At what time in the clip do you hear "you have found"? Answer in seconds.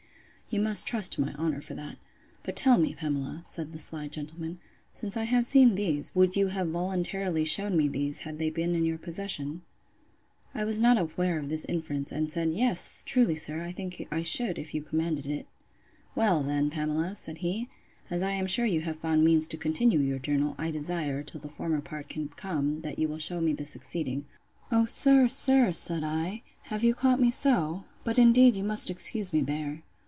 18.65-19.23